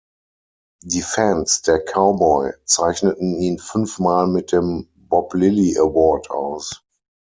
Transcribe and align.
Die 0.83 1.03
Fans 1.03 1.61
der 1.61 1.77
Cowboy 1.85 2.53
zeichneten 2.65 3.35
ihn 3.35 3.59
fünfmal 3.59 4.25
mit 4.25 4.51
dem 4.51 4.89
Bob 4.95 5.35
Lilly 5.35 5.77
Award 5.77 6.31
aus. 6.31 6.81